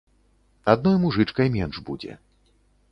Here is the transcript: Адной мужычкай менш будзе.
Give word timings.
Адной 0.73 0.97
мужычкай 1.03 1.47
менш 1.61 1.75
будзе. 1.91 2.21